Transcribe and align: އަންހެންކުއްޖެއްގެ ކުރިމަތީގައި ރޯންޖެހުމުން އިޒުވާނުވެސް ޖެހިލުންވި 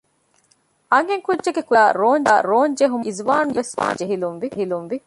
އަންހެންކުއްޖެއްގެ 0.91 1.63
ކުރިމަތީގައި 1.69 2.41
ރޯންޖެހުމުން 2.49 3.05
އިޒުވާނުވެސް 3.07 3.73
ޖެހިލުންވި 3.99 4.97